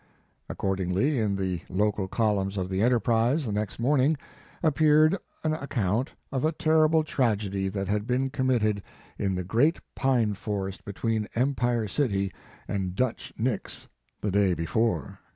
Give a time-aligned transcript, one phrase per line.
[0.49, 4.17] Accordingly, in the local columns of the Enterprise the next morning
[4.63, 8.81] appeared an account of a terrible tragedy that had been committed
[9.19, 12.33] in "the great pine forest between Empire City
[12.67, 13.87] and Dutch Nick s"
[14.21, 15.19] the day before.